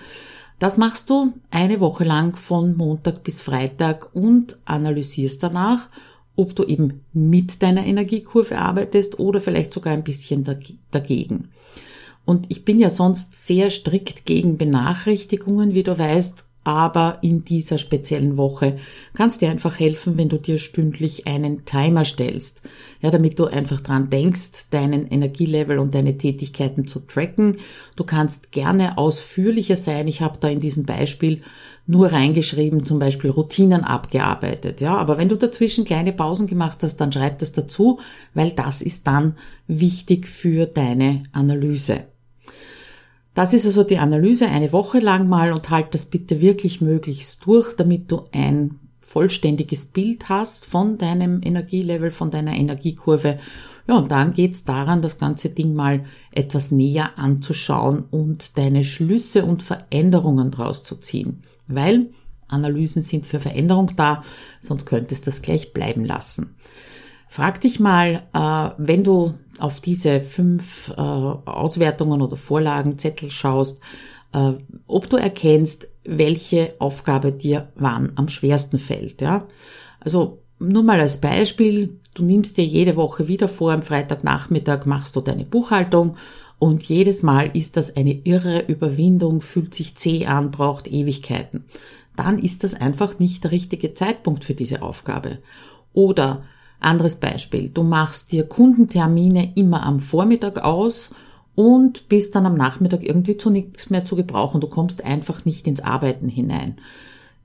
Das 0.58 0.76
machst 0.76 1.08
du 1.08 1.32
eine 1.50 1.80
Woche 1.80 2.04
lang 2.04 2.36
von 2.36 2.76
Montag 2.76 3.22
bis 3.22 3.40
Freitag 3.40 4.14
und 4.14 4.58
analysierst 4.66 5.42
danach 5.42 5.88
ob 6.36 6.54
du 6.54 6.64
eben 6.64 7.00
mit 7.12 7.62
deiner 7.62 7.84
Energiekurve 7.84 8.58
arbeitest 8.58 9.18
oder 9.18 9.40
vielleicht 9.40 9.72
sogar 9.72 9.92
ein 9.92 10.04
bisschen 10.04 10.44
dagegen. 10.90 11.48
Und 12.24 12.46
ich 12.48 12.64
bin 12.64 12.78
ja 12.78 12.90
sonst 12.90 13.46
sehr 13.46 13.70
strikt 13.70 14.24
gegen 14.26 14.56
Benachrichtigungen, 14.56 15.74
wie 15.74 15.82
du 15.82 15.98
weißt, 15.98 16.44
aber 16.62 17.18
in 17.22 17.44
dieser 17.44 17.78
speziellen 17.78 18.36
Woche 18.36 18.78
kannst 19.14 19.40
dir 19.40 19.50
einfach 19.50 19.78
helfen, 19.78 20.18
wenn 20.18 20.28
du 20.28 20.36
dir 20.36 20.58
stündlich 20.58 21.26
einen 21.26 21.64
Timer 21.64 22.04
stellst. 22.04 22.60
Ja, 23.00 23.10
damit 23.10 23.38
du 23.38 23.46
einfach 23.46 23.80
dran 23.80 24.10
denkst, 24.10 24.66
deinen 24.70 25.06
Energielevel 25.06 25.78
und 25.78 25.94
deine 25.94 26.18
Tätigkeiten 26.18 26.86
zu 26.86 27.00
tracken. 27.00 27.56
Du 27.96 28.04
kannst 28.04 28.52
gerne 28.52 28.98
ausführlicher 28.98 29.76
sein. 29.76 30.06
Ich 30.06 30.20
habe 30.20 30.38
da 30.38 30.48
in 30.48 30.60
diesem 30.60 30.84
Beispiel 30.84 31.40
nur 31.86 32.12
reingeschrieben, 32.12 32.84
zum 32.84 32.98
Beispiel 32.98 33.30
Routinen 33.30 33.82
abgearbeitet. 33.82 34.80
Ja, 34.80 34.96
aber 34.96 35.16
wenn 35.16 35.28
du 35.28 35.36
dazwischen 35.36 35.84
kleine 35.86 36.12
Pausen 36.12 36.46
gemacht 36.46 36.82
hast, 36.82 36.98
dann 36.98 37.10
schreib 37.10 37.38
das 37.38 37.52
dazu, 37.52 38.00
weil 38.34 38.50
das 38.52 38.82
ist 38.82 39.06
dann 39.06 39.34
wichtig 39.66 40.28
für 40.28 40.66
deine 40.66 41.22
Analyse. 41.32 42.04
Das 43.34 43.54
ist 43.54 43.66
also 43.66 43.84
die 43.84 43.98
Analyse 43.98 44.48
eine 44.48 44.72
Woche 44.72 44.98
lang 44.98 45.28
mal 45.28 45.52
und 45.52 45.70
halt 45.70 45.94
das 45.94 46.06
bitte 46.06 46.40
wirklich 46.40 46.80
möglichst 46.80 47.44
durch, 47.46 47.74
damit 47.74 48.10
du 48.10 48.24
ein 48.32 48.80
vollständiges 49.00 49.86
Bild 49.86 50.28
hast 50.28 50.64
von 50.64 50.98
deinem 50.98 51.40
Energielevel, 51.42 52.10
von 52.10 52.30
deiner 52.30 52.54
Energiekurve. 52.54 53.38
Ja, 53.88 53.96
und 53.96 54.10
dann 54.10 54.34
geht's 54.34 54.64
daran, 54.64 55.02
das 55.02 55.18
ganze 55.18 55.48
Ding 55.48 55.74
mal 55.74 56.04
etwas 56.30 56.70
näher 56.70 57.18
anzuschauen 57.18 58.04
und 58.10 58.56
deine 58.56 58.84
Schlüsse 58.84 59.44
und 59.44 59.62
Veränderungen 59.62 60.52
draus 60.52 60.84
zu 60.84 60.96
ziehen. 60.96 61.42
Weil 61.66 62.10
Analysen 62.46 63.02
sind 63.02 63.26
für 63.26 63.40
Veränderung 63.40 63.92
da, 63.96 64.22
sonst 64.60 64.86
könntest 64.86 65.26
du 65.26 65.30
das 65.30 65.42
gleich 65.42 65.72
bleiben 65.72 66.04
lassen. 66.04 66.54
Frag 67.32 67.60
dich 67.60 67.78
mal, 67.78 68.24
äh, 68.34 68.70
wenn 68.76 69.04
du 69.04 69.34
auf 69.60 69.78
diese 69.78 70.20
fünf 70.20 70.88
äh, 70.88 71.00
Auswertungen 71.00 72.22
oder 72.22 72.36
Vorlagenzettel 72.36 73.30
schaust, 73.30 73.78
äh, 74.32 74.54
ob 74.88 75.08
du 75.08 75.16
erkennst, 75.16 75.86
welche 76.04 76.74
Aufgabe 76.80 77.30
dir 77.30 77.68
wann 77.76 78.10
am 78.16 78.28
schwersten 78.28 78.80
fällt. 78.80 79.20
Ja? 79.20 79.46
Also 80.00 80.42
nur 80.58 80.82
mal 80.82 80.98
als 80.98 81.20
Beispiel, 81.20 82.00
du 82.14 82.24
nimmst 82.24 82.56
dir 82.56 82.64
jede 82.64 82.96
Woche 82.96 83.28
wieder 83.28 83.46
vor, 83.46 83.70
am 83.70 83.82
Freitagnachmittag 83.82 84.84
machst 84.86 85.14
du 85.14 85.20
deine 85.20 85.44
Buchhaltung 85.44 86.16
und 86.58 86.82
jedes 86.82 87.22
Mal 87.22 87.56
ist 87.56 87.76
das 87.76 87.94
eine 87.94 88.12
irre 88.24 88.64
Überwindung, 88.66 89.40
fühlt 89.40 89.72
sich 89.72 89.94
zäh 89.94 90.26
an, 90.26 90.50
braucht 90.50 90.88
Ewigkeiten. 90.88 91.64
Dann 92.16 92.40
ist 92.40 92.64
das 92.64 92.74
einfach 92.74 93.20
nicht 93.20 93.44
der 93.44 93.52
richtige 93.52 93.94
Zeitpunkt 93.94 94.42
für 94.42 94.54
diese 94.54 94.82
Aufgabe. 94.82 95.38
Oder 95.92 96.42
anderes 96.80 97.16
Beispiel, 97.16 97.68
du 97.68 97.82
machst 97.82 98.32
dir 98.32 98.44
Kundentermine 98.44 99.52
immer 99.54 99.84
am 99.84 100.00
Vormittag 100.00 100.64
aus 100.64 101.10
und 101.54 102.08
bist 102.08 102.34
dann 102.34 102.46
am 102.46 102.56
Nachmittag 102.56 103.02
irgendwie 103.02 103.36
zu 103.36 103.50
nichts 103.50 103.90
mehr 103.90 104.04
zu 104.04 104.16
gebrauchen. 104.16 104.60
Du 104.60 104.66
kommst 104.66 105.04
einfach 105.04 105.44
nicht 105.44 105.66
ins 105.66 105.80
Arbeiten 105.80 106.28
hinein. 106.28 106.78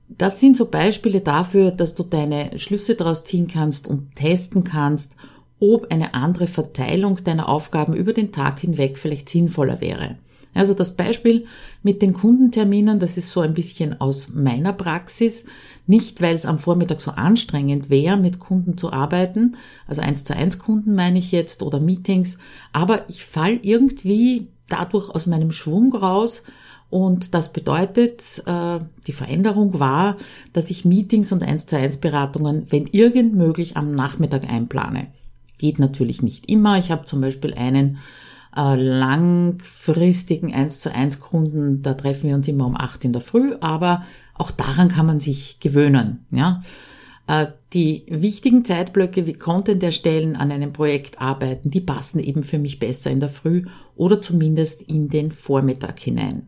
Das 0.08 0.40
sind 0.40 0.56
so 0.56 0.66
Beispiele 0.66 1.20
dafür, 1.20 1.70
dass 1.70 1.94
du 1.94 2.02
deine 2.02 2.58
Schlüsse 2.58 2.94
daraus 2.94 3.24
ziehen 3.24 3.48
kannst 3.48 3.88
und 3.88 4.14
testen 4.14 4.64
kannst, 4.64 5.12
ob 5.58 5.90
eine 5.90 6.14
andere 6.14 6.46
Verteilung 6.46 7.22
deiner 7.24 7.48
Aufgaben 7.48 7.94
über 7.94 8.12
den 8.12 8.30
Tag 8.30 8.60
hinweg 8.60 8.98
vielleicht 8.98 9.28
sinnvoller 9.28 9.80
wäre. 9.80 10.16
Also 10.54 10.72
das 10.72 10.96
Beispiel 10.96 11.44
mit 11.82 12.00
den 12.00 12.14
Kundenterminen, 12.14 12.98
das 12.98 13.18
ist 13.18 13.30
so 13.30 13.40
ein 13.40 13.54
bisschen 13.54 14.00
aus 14.00 14.30
meiner 14.32 14.72
Praxis. 14.72 15.44
Nicht, 15.86 16.20
weil 16.20 16.34
es 16.34 16.46
am 16.46 16.58
Vormittag 16.58 17.00
so 17.00 17.12
anstrengend 17.12 17.90
wäre, 17.90 18.16
mit 18.16 18.38
Kunden 18.40 18.76
zu 18.76 18.92
arbeiten, 18.92 19.56
also 19.86 20.02
eins 20.02 20.24
zu 20.24 20.34
eins 20.34 20.58
Kunden 20.58 20.94
meine 20.94 21.18
ich 21.18 21.32
jetzt 21.32 21.62
oder 21.62 21.80
Meetings, 21.80 22.38
aber 22.72 23.08
ich 23.08 23.24
fall 23.24 23.60
irgendwie 23.62 24.48
dadurch 24.68 25.10
aus 25.10 25.26
meinem 25.26 25.52
Schwung 25.52 25.94
raus 25.94 26.42
und 26.88 27.34
das 27.34 27.52
bedeutet, 27.52 28.42
äh, 28.46 28.80
die 29.06 29.12
Veränderung 29.12 29.78
war, 29.80 30.16
dass 30.52 30.70
ich 30.70 30.84
Meetings 30.84 31.32
und 31.32 31.42
eins 31.42 31.66
zu 31.66 31.76
eins 31.76 31.98
Beratungen, 31.98 32.66
wenn 32.70 32.86
irgend 32.86 33.34
möglich, 33.34 33.76
am 33.76 33.94
Nachmittag 33.94 34.50
einplane. 34.50 35.08
Geht 35.58 35.78
natürlich 35.78 36.22
nicht 36.22 36.50
immer. 36.50 36.78
Ich 36.78 36.90
habe 36.90 37.04
zum 37.04 37.20
Beispiel 37.20 37.54
einen 37.54 37.98
äh, 38.56 38.76
langfristigen 38.76 40.54
1 40.54 40.80
zu 40.80 40.94
1 40.94 41.20
Kunden, 41.20 41.82
da 41.82 41.94
treffen 41.94 42.28
wir 42.28 42.36
uns 42.36 42.48
immer 42.48 42.66
um 42.66 42.76
8 42.76 43.04
in 43.04 43.12
der 43.12 43.22
Früh, 43.22 43.54
aber 43.60 44.04
auch 44.38 44.50
daran 44.50 44.88
kann 44.88 45.06
man 45.06 45.20
sich 45.20 45.60
gewöhnen. 45.60 46.26
Ja? 46.30 46.62
Äh, 47.26 47.46
die 47.72 48.04
wichtigen 48.08 48.64
Zeitblöcke 48.64 49.26
wie 49.26 49.34
Content 49.34 49.82
erstellen, 49.82 50.36
an 50.36 50.52
einem 50.52 50.72
Projekt 50.72 51.20
arbeiten, 51.20 51.70
die 51.70 51.80
passen 51.80 52.20
eben 52.20 52.42
für 52.42 52.58
mich 52.58 52.78
besser 52.78 53.10
in 53.10 53.20
der 53.20 53.28
Früh 53.28 53.64
oder 53.96 54.20
zumindest 54.20 54.82
in 54.82 55.08
den 55.08 55.32
Vormittag 55.32 55.98
hinein. 56.00 56.46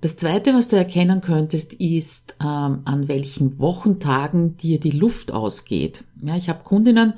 Das 0.00 0.16
Zweite, 0.16 0.52
was 0.52 0.68
du 0.68 0.76
erkennen 0.76 1.22
könntest, 1.22 1.72
ist, 1.72 2.36
ähm, 2.42 2.80
an 2.84 3.08
welchen 3.08 3.58
Wochentagen 3.58 4.56
dir 4.58 4.78
die 4.78 4.90
Luft 4.90 5.32
ausgeht. 5.32 6.04
Ja, 6.22 6.36
ich 6.36 6.50
habe 6.50 6.62
Kundinnen, 6.62 7.14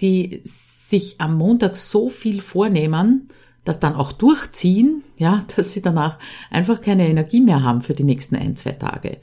die 0.00 0.40
sich 0.44 1.16
am 1.18 1.36
Montag 1.36 1.76
so 1.76 2.08
viel 2.08 2.40
vornehmen, 2.40 3.28
das 3.64 3.80
dann 3.80 3.94
auch 3.94 4.12
durchziehen, 4.12 5.02
ja, 5.16 5.44
dass 5.56 5.72
sie 5.72 5.82
danach 5.82 6.18
einfach 6.50 6.80
keine 6.80 7.08
Energie 7.08 7.40
mehr 7.40 7.62
haben 7.62 7.80
für 7.80 7.94
die 7.94 8.04
nächsten 8.04 8.36
ein, 8.36 8.56
zwei 8.56 8.72
Tage. 8.72 9.18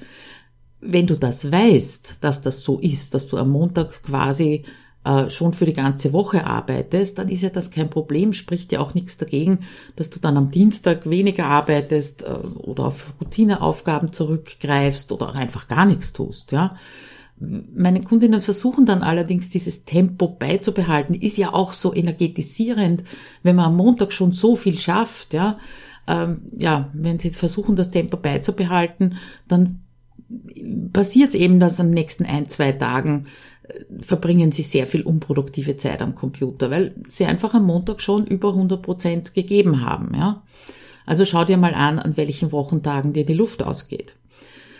Wenn 0.82 1.08
du 1.08 1.16
das 1.16 1.52
weißt, 1.52 2.20
dass 2.22 2.42
das 2.42 2.62
so 2.62 2.80
ist, 2.80 3.14
dass 3.14 3.28
du 3.28 3.38
am 3.38 3.50
Montag 3.50 4.04
quasi 4.04 4.64
äh, 5.04 5.30
schon 5.30 5.54
für 5.54 5.66
die 5.66 5.74
ganze 5.74 6.14
Woche 6.14 6.46
arbeitest, 6.46 7.18
dann 7.18 7.30
ist 7.30 7.42
ja 7.42 7.50
das 7.50 7.72
kein 7.72 7.90
Problem, 7.90 8.34
spricht 8.34 8.72
ja 8.72 8.80
auch 8.80 8.94
nichts 8.94 9.18
dagegen, 9.18 9.60
dass 9.96 10.10
du 10.10 10.20
dann 10.20 10.38
am 10.38 10.52
Dienstag 10.52 11.10
weniger 11.10 11.46
arbeitest 11.46 12.24
äh, 12.24 12.28
oder 12.28 12.86
auf 12.86 13.14
Routineaufgaben 13.20 14.14
zurückgreifst 14.14 15.12
oder 15.12 15.30
auch 15.30 15.36
einfach 15.36 15.68
gar 15.68 15.86
nichts 15.86 16.14
tust, 16.14 16.52
ja. 16.52 16.76
Meine 17.40 18.02
Kundinnen 18.02 18.42
versuchen 18.42 18.86
dann 18.86 19.02
allerdings 19.02 19.50
dieses 19.50 19.86
Tempo 19.86 20.28
beizubehalten, 20.28 21.16
ist 21.16 21.38
ja 21.38 21.54
auch 21.54 21.74
so 21.74 21.94
energetisierend, 21.94 23.04
wenn 23.44 23.56
man 23.56 23.66
am 23.66 23.78
Montag 23.78 24.12
schon 24.12 24.34
so 24.34 24.56
viel 24.56 24.78
schafft, 24.78 25.34
ja. 25.34 25.58
Ähm, 26.08 26.42
ja, 26.58 26.90
wenn 26.94 27.20
sie 27.20 27.30
versuchen, 27.30 27.76
das 27.76 27.92
Tempo 27.92 28.18
beizubehalten, 28.18 29.16
dann 29.48 29.82
passiert 30.92 31.30
es 31.30 31.36
eben, 31.36 31.60
dass 31.60 31.80
am 31.80 31.90
nächsten 31.90 32.26
ein, 32.26 32.50
zwei 32.50 32.72
Tagen 32.72 33.28
äh, 33.64 33.74
verbringen 34.02 34.52
sie 34.52 34.64
sehr 34.64 34.88
viel 34.88 35.04
unproduktive 35.04 35.78
Zeit 35.78 36.02
am 36.02 36.16
Computer, 36.16 36.72
weil 36.72 36.94
sie 37.08 37.26
einfach 37.26 37.54
am 37.54 37.66
Montag 37.66 38.02
schon 38.02 38.26
über 38.28 38.50
100 38.50 38.82
Prozent 38.82 39.34
gegeben 39.34 39.86
haben, 39.86 40.14
ja. 40.16 40.44
Also 41.06 41.26
schau 41.26 41.44
dir 41.44 41.58
mal 41.58 41.74
an, 41.74 41.98
an 41.98 42.18
welchen 42.18 42.52
Wochentagen 42.52 43.14
dir 43.14 43.26
die 43.26 43.34
Luft 43.34 43.64
ausgeht. 43.64 44.16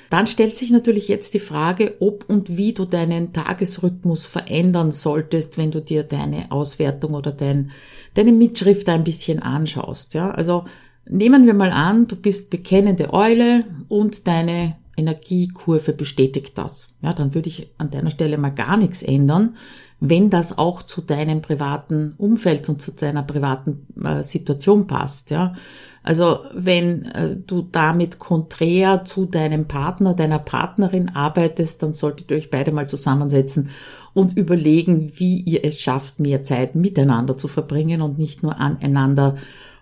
Dann 0.10 0.26
stellt 0.26 0.58
sich 0.58 0.72
natürlich 0.72 1.08
jetzt 1.08 1.34
die 1.34 1.40
Frage, 1.40 1.96
ob 2.00 2.26
und 2.28 2.58
wie 2.58 2.74
du 2.74 2.86
deinen 2.86 3.32
Tagesrhythmus 3.32 4.26
verändern 4.26 4.92
solltest, 4.92 5.58
wenn 5.58 5.72
du 5.72 5.82
dir 5.82 6.04
deine 6.04 6.52
Auswertung 6.52 7.14
oder 7.14 7.32
dein, 7.32 7.72
deine 8.16 8.32
Mitschrift 8.32 8.90
ein 8.90 9.04
bisschen 9.04 9.40
anschaust. 9.40 10.16
Ja, 10.16 10.32
also 10.32 10.66
nehmen 11.08 11.46
wir 11.46 11.54
mal 11.54 11.72
an, 11.72 12.08
du 12.08 12.16
bist 12.16 12.50
bekennende 12.50 13.14
Eule 13.14 13.66
und 13.88 14.28
deine 14.28 14.78
Energiekurve 14.98 15.94
bestätigt 15.94 16.58
das. 16.58 16.90
Ja, 17.02 17.14
dann 17.14 17.34
würde 17.34 17.50
ich 17.50 17.70
an 17.78 17.92
deiner 17.92 18.12
Stelle 18.12 18.38
mal 18.38 18.50
gar 18.50 18.78
nichts 18.78 19.04
ändern, 19.04 19.56
wenn 20.00 20.30
das 20.30 20.58
auch 20.58 20.84
zu 20.84 21.02
deinem 21.02 21.42
privaten 21.42 22.14
Umfeld 22.18 22.68
und 22.70 22.82
zu 22.82 22.92
deiner 22.92 23.24
privaten 23.24 23.88
äh, 24.04 24.24
Situation 24.24 24.88
passt. 24.88 25.30
Ja, 25.30 25.56
also 26.04 26.40
wenn 26.54 27.06
äh, 27.06 27.36
du 27.36 27.68
damit 27.72 28.20
konträr 28.20 29.06
zu 29.06 29.26
deinem 29.26 29.68
Partner, 29.68 30.14
deiner 30.14 30.40
Partnerin 30.40 31.10
arbeitest, 31.10 31.84
dann 31.84 31.94
solltet 31.94 32.32
ihr 32.32 32.38
euch 32.38 32.50
beide 32.50 32.72
mal 32.72 32.88
zusammensetzen 32.88 33.70
und 34.14 34.38
überlegen, 34.38 35.12
wie 35.16 35.42
ihr 35.42 35.64
es 35.66 35.80
schafft, 35.80 36.20
mehr 36.20 36.44
Zeit 36.44 36.76
miteinander 36.76 37.38
zu 37.38 37.48
verbringen 37.48 38.02
und 38.02 38.18
nicht 38.18 38.44
nur 38.44 38.60
aneinander 38.60 39.36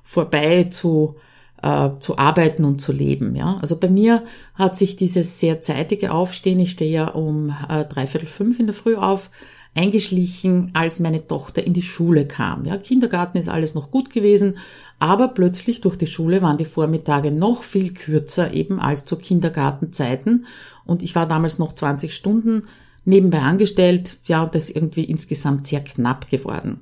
vorbei 0.03 0.65
zu 0.65 1.15
äh, 1.61 1.89
zu 1.99 2.17
arbeiten 2.17 2.65
und 2.65 2.81
zu 2.81 2.91
leben. 2.91 3.35
Ja, 3.35 3.57
also 3.61 3.77
bei 3.77 3.89
mir 3.89 4.23
hat 4.53 4.77
sich 4.77 4.95
dieses 4.95 5.39
sehr 5.39 5.61
zeitige 5.61 6.11
Aufstehen, 6.11 6.59
ich 6.59 6.71
stehe 6.71 6.91
ja 6.91 7.07
um 7.09 7.55
äh, 7.67 7.85
dreiviertel 7.85 8.27
fünf 8.27 8.59
in 8.59 8.67
der 8.67 8.75
Früh 8.75 8.95
auf, 8.95 9.29
eingeschlichen, 9.77 10.71
als 10.73 10.99
meine 10.99 11.27
Tochter 11.27 11.65
in 11.65 11.73
die 11.73 11.81
Schule 11.81 12.25
kam. 12.25 12.65
Ja, 12.65 12.77
Kindergarten 12.77 13.37
ist 13.37 13.47
alles 13.47 13.75
noch 13.75 13.91
gut 13.91 14.09
gewesen, 14.09 14.57
aber 14.99 15.29
plötzlich 15.29 15.81
durch 15.81 15.95
die 15.95 16.07
Schule 16.07 16.41
waren 16.41 16.57
die 16.57 16.65
Vormittage 16.65 17.31
noch 17.31 17.63
viel 17.63 17.93
kürzer 17.93 18.53
eben 18.53 18.79
als 18.79 19.05
zu 19.05 19.15
Kindergartenzeiten 19.15 20.45
und 20.85 21.03
ich 21.03 21.13
war 21.15 21.27
damals 21.27 21.59
noch 21.59 21.73
20 21.73 22.13
Stunden 22.13 22.63
nebenbei 23.05 23.39
angestellt, 23.39 24.17
ja, 24.25 24.43
und 24.43 24.55
das 24.55 24.69
irgendwie 24.69 25.03
insgesamt 25.03 25.67
sehr 25.67 25.83
knapp 25.83 26.29
geworden. 26.29 26.81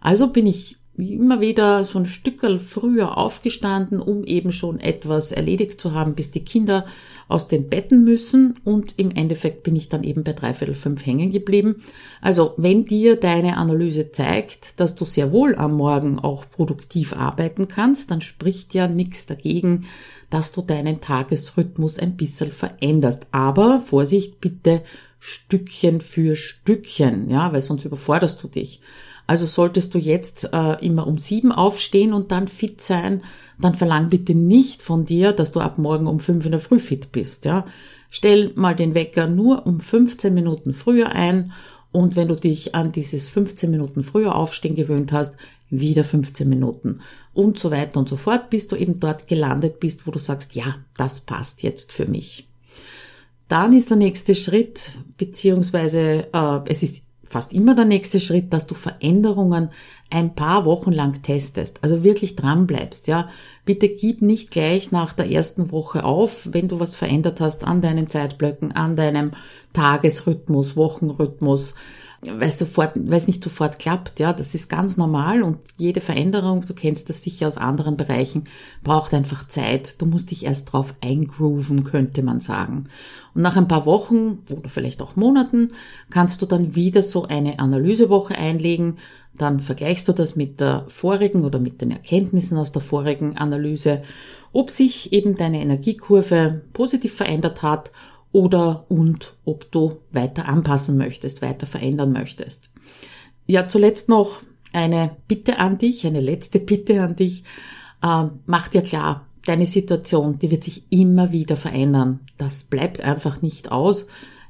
Also 0.00 0.28
bin 0.28 0.46
ich 0.46 0.76
immer 0.98 1.40
wieder 1.40 1.84
so 1.84 1.98
ein 1.98 2.06
Stückel 2.06 2.58
früher 2.58 3.16
aufgestanden, 3.16 4.00
um 4.00 4.24
eben 4.24 4.52
schon 4.52 4.80
etwas 4.80 5.32
erledigt 5.32 5.80
zu 5.80 5.92
haben, 5.92 6.14
bis 6.14 6.30
die 6.30 6.44
Kinder 6.44 6.84
aus 7.28 7.46
den 7.46 7.68
Betten 7.68 8.04
müssen 8.04 8.54
und 8.64 8.94
im 8.96 9.10
Endeffekt 9.10 9.62
bin 9.62 9.76
ich 9.76 9.88
dann 9.88 10.02
eben 10.02 10.24
bei 10.24 10.32
dreiviertel 10.32 10.74
fünf 10.74 11.04
hängen 11.04 11.30
geblieben. 11.30 11.82
Also 12.20 12.54
wenn 12.56 12.86
dir 12.86 13.16
deine 13.16 13.58
Analyse 13.58 14.12
zeigt, 14.12 14.80
dass 14.80 14.94
du 14.94 15.04
sehr 15.04 15.30
wohl 15.30 15.54
am 15.54 15.74
Morgen 15.74 16.18
auch 16.18 16.48
produktiv 16.50 17.12
arbeiten 17.12 17.68
kannst, 17.68 18.10
dann 18.10 18.20
spricht 18.20 18.74
ja 18.74 18.88
nichts 18.88 19.26
dagegen, 19.26 19.84
dass 20.30 20.52
du 20.52 20.62
deinen 20.62 21.00
Tagesrhythmus 21.00 21.98
ein 21.98 22.16
bisschen 22.16 22.52
veränderst. 22.52 23.26
Aber 23.30 23.80
Vorsicht 23.80 24.40
bitte 24.40 24.82
Stückchen 25.20 26.00
für 26.00 26.36
Stückchen, 26.36 27.28
ja, 27.30 27.52
weil 27.52 27.60
sonst 27.60 27.84
überforderst 27.84 28.42
du 28.42 28.48
dich. 28.48 28.80
Also 29.28 29.44
solltest 29.44 29.92
du 29.92 29.98
jetzt 29.98 30.48
äh, 30.54 30.84
immer 30.84 31.06
um 31.06 31.18
sieben 31.18 31.52
aufstehen 31.52 32.14
und 32.14 32.32
dann 32.32 32.48
fit 32.48 32.80
sein, 32.80 33.22
dann 33.60 33.74
verlang 33.74 34.08
bitte 34.08 34.34
nicht 34.34 34.80
von 34.80 35.04
dir, 35.04 35.32
dass 35.32 35.52
du 35.52 35.60
ab 35.60 35.76
morgen 35.76 36.06
um 36.06 36.18
fünf 36.18 36.46
in 36.46 36.52
der 36.52 36.60
Früh 36.60 36.78
fit 36.78 37.12
bist. 37.12 37.44
Ja? 37.44 37.66
Stell 38.08 38.52
mal 38.54 38.74
den 38.74 38.94
Wecker 38.94 39.28
nur 39.28 39.66
um 39.66 39.80
15 39.80 40.32
Minuten 40.32 40.72
früher 40.72 41.12
ein 41.12 41.52
und 41.92 42.16
wenn 42.16 42.28
du 42.28 42.36
dich 42.36 42.74
an 42.74 42.90
dieses 42.90 43.28
15 43.28 43.70
Minuten 43.70 44.02
früher 44.02 44.34
aufstehen 44.34 44.76
gewöhnt 44.76 45.12
hast, 45.12 45.34
wieder 45.68 46.04
15 46.04 46.48
Minuten 46.48 47.02
und 47.34 47.58
so 47.58 47.70
weiter 47.70 48.00
und 48.00 48.08
so 48.08 48.16
fort, 48.16 48.48
bis 48.48 48.66
du 48.66 48.76
eben 48.76 48.98
dort 48.98 49.28
gelandet 49.28 49.78
bist, 49.78 50.06
wo 50.06 50.10
du 50.10 50.18
sagst, 50.18 50.54
ja, 50.54 50.76
das 50.96 51.20
passt 51.20 51.62
jetzt 51.62 51.92
für 51.92 52.06
mich. 52.06 52.48
Dann 53.48 53.76
ist 53.76 53.90
der 53.90 53.98
nächste 53.98 54.34
Schritt, 54.34 54.92
beziehungsweise 55.18 56.28
äh, 56.32 56.60
es 56.66 56.82
ist 56.82 57.02
fast 57.30 57.52
immer 57.52 57.74
der 57.74 57.84
nächste 57.84 58.20
Schritt, 58.20 58.52
dass 58.52 58.66
du 58.66 58.74
Veränderungen 58.74 59.70
ein 60.10 60.34
paar 60.34 60.64
Wochen 60.64 60.92
lang 60.92 61.22
testest, 61.22 61.78
also 61.82 62.02
wirklich 62.02 62.34
dran 62.36 62.66
bleibst, 62.66 63.06
ja. 63.06 63.28
Bitte 63.64 63.88
gib 63.88 64.22
nicht 64.22 64.50
gleich 64.50 64.90
nach 64.90 65.12
der 65.12 65.30
ersten 65.30 65.70
Woche 65.70 66.04
auf, 66.04 66.48
wenn 66.50 66.68
du 66.68 66.80
was 66.80 66.96
verändert 66.96 67.40
hast 67.40 67.64
an 67.64 67.82
deinen 67.82 68.08
Zeitblöcken, 68.08 68.72
an 68.72 68.96
deinem 68.96 69.32
Tagesrhythmus, 69.74 70.76
Wochenrhythmus, 70.76 71.74
weil 72.22 72.48
es 72.48 72.58
sofort, 72.58 72.92
weil 72.96 73.18
es 73.18 73.28
nicht 73.28 73.44
sofort 73.44 73.78
klappt, 73.78 74.18
ja, 74.18 74.32
das 74.32 74.54
ist 74.54 74.68
ganz 74.68 74.96
normal 74.96 75.42
und 75.42 75.58
jede 75.76 76.00
Veränderung, 76.00 76.64
du 76.66 76.74
kennst 76.74 77.08
das 77.08 77.22
sicher 77.22 77.46
aus 77.46 77.56
anderen 77.56 77.96
Bereichen, 77.96 78.44
braucht 78.82 79.14
einfach 79.14 79.46
Zeit. 79.46 80.00
Du 80.00 80.06
musst 80.06 80.32
dich 80.32 80.44
erst 80.44 80.72
drauf 80.72 80.94
eingrooven, 81.00 81.84
könnte 81.84 82.22
man 82.22 82.40
sagen. 82.40 82.88
Und 83.34 83.42
nach 83.42 83.56
ein 83.56 83.68
paar 83.68 83.86
Wochen 83.86 84.38
oder 84.50 84.68
vielleicht 84.68 85.00
auch 85.00 85.14
Monaten 85.14 85.72
kannst 86.10 86.42
du 86.42 86.46
dann 86.46 86.74
wieder 86.74 87.02
so 87.02 87.24
eine 87.24 87.60
Analysewoche 87.60 88.36
einlegen. 88.36 88.98
Dann 89.36 89.60
vergleichst 89.60 90.08
du 90.08 90.12
das 90.12 90.34
mit 90.34 90.58
der 90.58 90.86
vorigen 90.88 91.44
oder 91.44 91.60
mit 91.60 91.80
den 91.80 91.92
Erkenntnissen 91.92 92.58
aus 92.58 92.72
der 92.72 92.82
vorigen 92.82 93.36
Analyse, 93.36 94.02
ob 94.52 94.70
sich 94.70 95.12
eben 95.12 95.36
deine 95.36 95.60
Energiekurve 95.60 96.62
positiv 96.72 97.14
verändert 97.14 97.62
hat 97.62 97.92
oder 98.32 98.86
und 98.88 99.34
ob 99.44 99.70
du 99.72 99.98
weiter 100.12 100.48
anpassen 100.48 100.96
möchtest, 100.96 101.42
weiter 101.42 101.66
verändern 101.66 102.12
möchtest. 102.12 102.70
Ja, 103.46 103.68
zuletzt 103.68 104.08
noch 104.08 104.42
eine 104.72 105.16
Bitte 105.26 105.58
an 105.58 105.78
dich, 105.78 106.06
eine 106.06 106.20
letzte 106.20 106.60
Bitte 106.60 107.02
an 107.02 107.16
dich. 107.16 107.44
Ähm, 108.04 108.40
mach 108.46 108.68
dir 108.68 108.82
klar, 108.82 109.26
deine 109.46 109.66
Situation, 109.66 110.38
die 110.38 110.50
wird 110.50 110.64
sich 110.64 110.84
immer 110.90 111.32
wieder 111.32 111.56
verändern. 111.56 112.20
Das 112.36 112.64
bleibt 112.64 113.00
einfach 113.00 113.40
nicht 113.40 113.72
aus. 113.72 114.06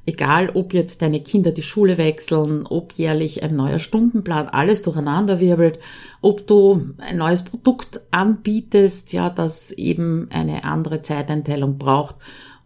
Egal, 0.06 0.50
ob 0.54 0.72
jetzt 0.72 1.02
deine 1.02 1.20
Kinder 1.22 1.52
die 1.52 1.62
Schule 1.62 1.98
wechseln, 1.98 2.66
ob 2.66 2.94
jährlich 2.94 3.42
ein 3.42 3.54
neuer 3.54 3.78
Stundenplan 3.78 4.48
alles 4.48 4.82
durcheinander 4.82 5.38
wirbelt, 5.38 5.78
ob 6.22 6.46
du 6.46 6.94
ein 6.96 7.18
neues 7.18 7.42
Produkt 7.42 8.00
anbietest, 8.10 9.12
ja, 9.12 9.28
das 9.28 9.70
eben 9.70 10.28
eine 10.32 10.64
andere 10.64 11.02
Zeiteinteilung 11.02 11.76
braucht 11.76 12.16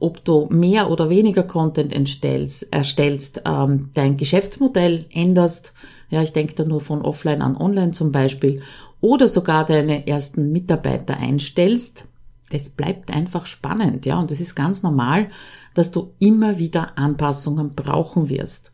ob 0.02 0.24
du 0.24 0.48
mehr 0.50 0.90
oder 0.90 1.10
weniger 1.10 1.44
Content 1.44 1.92
entstellst, 1.92 2.66
erstellst, 2.72 3.42
ähm, 3.46 3.90
dein 3.94 4.16
Geschäftsmodell 4.16 5.06
änderst, 5.10 5.72
ja, 6.10 6.22
ich 6.22 6.32
denke 6.32 6.54
da 6.54 6.64
nur 6.64 6.80
von 6.80 7.02
offline 7.02 7.40
an 7.40 7.56
online 7.56 7.92
zum 7.92 8.10
Beispiel, 8.10 8.62
oder 9.00 9.28
sogar 9.28 9.64
deine 9.64 10.06
ersten 10.06 10.50
Mitarbeiter 10.50 11.16
einstellst, 11.16 12.04
das 12.50 12.68
bleibt 12.68 13.14
einfach 13.14 13.46
spannend, 13.46 14.04
ja, 14.04 14.18
und 14.18 14.32
es 14.32 14.40
ist 14.40 14.56
ganz 14.56 14.82
normal, 14.82 15.30
dass 15.74 15.92
du 15.92 16.12
immer 16.18 16.58
wieder 16.58 16.98
Anpassungen 16.98 17.70
brauchen 17.74 18.28
wirst. 18.28 18.72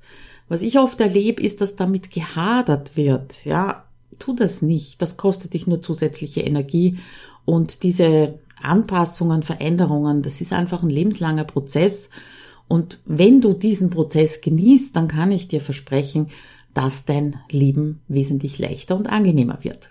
Was 0.49 0.63
ich 0.63 0.79
oft 0.79 0.99
erlebe, 0.99 1.43
ist, 1.43 1.61
dass 1.61 1.77
damit 1.77 2.11
gehadert 2.11 2.97
wird, 2.97 3.45
ja, 3.45 3.85
tu 4.19 4.33
das 4.33 4.63
nicht, 4.63 5.03
das 5.03 5.19
kostet 5.19 5.53
dich 5.53 5.67
nur 5.67 5.83
zusätzliche 5.83 6.41
Energie 6.41 6.99
und 7.45 7.83
diese 7.83 8.39
Anpassungen, 8.63 9.43
Veränderungen, 9.43 10.23
das 10.23 10.41
ist 10.41 10.53
einfach 10.53 10.83
ein 10.83 10.91
lebenslanger 10.91 11.45
Prozess. 11.45 12.11
Und 12.69 13.01
wenn 13.07 13.41
du 13.41 13.55
diesen 13.55 13.91
Prozess 13.91 14.41
genießt, 14.41 14.95
dann 14.95 15.09
kann 15.09 15.33
ich 15.33 15.49
dir 15.49 15.61
versprechen, 15.61 16.29
dass 16.75 17.05
dein 17.05 17.37
Leben 17.51 18.01
wesentlich 18.09 18.59
leichter 18.59 18.97
und 18.97 19.09
angenehmer 19.09 19.59
wird. 19.63 19.91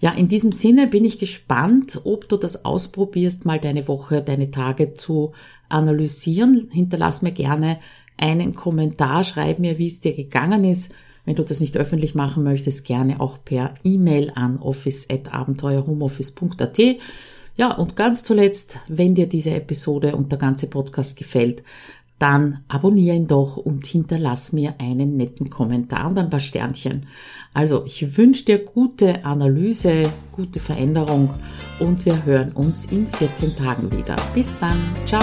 Ja, 0.00 0.12
in 0.12 0.28
diesem 0.28 0.52
Sinne 0.52 0.88
bin 0.88 1.04
ich 1.04 1.18
gespannt, 1.18 2.00
ob 2.04 2.28
du 2.28 2.36
das 2.36 2.64
ausprobierst, 2.64 3.44
mal 3.44 3.60
deine 3.60 3.86
Woche, 3.88 4.20
deine 4.20 4.50
Tage 4.50 4.94
zu 4.94 5.32
analysieren. 5.68 6.68
Hinterlass 6.70 7.22
mir 7.22 7.32
gerne 7.32 7.78
einen 8.16 8.54
Kommentar, 8.54 9.24
schreib 9.24 9.58
mir, 9.58 9.78
wie 9.78 9.86
es 9.86 10.00
dir 10.00 10.14
gegangen 10.14 10.64
ist. 10.64 10.92
Wenn 11.24 11.36
du 11.36 11.44
das 11.44 11.60
nicht 11.60 11.76
öffentlich 11.76 12.16
machen 12.16 12.42
möchtest, 12.42 12.84
gerne 12.84 13.20
auch 13.20 13.38
per 13.44 13.74
E-Mail 13.84 14.32
an 14.34 14.58
office.abenteuerhomeoffice.at. 14.58 16.80
Ja, 17.56 17.72
und 17.72 17.96
ganz 17.96 18.22
zuletzt, 18.22 18.78
wenn 18.88 19.14
dir 19.14 19.28
diese 19.28 19.50
Episode 19.50 20.16
und 20.16 20.32
der 20.32 20.38
ganze 20.38 20.66
Podcast 20.66 21.16
gefällt, 21.16 21.62
dann 22.18 22.60
abonniere 22.68 23.16
ihn 23.16 23.26
doch 23.26 23.56
und 23.56 23.84
hinterlass 23.84 24.52
mir 24.52 24.76
einen 24.78 25.16
netten 25.16 25.50
Kommentar 25.50 26.08
und 26.08 26.18
ein 26.18 26.30
paar 26.30 26.38
Sternchen. 26.38 27.06
Also, 27.52 27.84
ich 27.84 28.16
wünsche 28.16 28.44
dir 28.44 28.58
gute 28.58 29.24
Analyse, 29.24 30.08
gute 30.30 30.60
Veränderung 30.60 31.30
und 31.80 32.06
wir 32.06 32.24
hören 32.24 32.52
uns 32.52 32.86
in 32.86 33.08
14 33.08 33.56
Tagen 33.56 33.90
wieder. 33.92 34.14
Bis 34.34 34.54
dann. 34.60 34.78
Ciao. 35.04 35.22